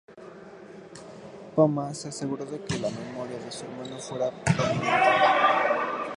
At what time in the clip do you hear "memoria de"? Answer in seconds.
2.89-3.51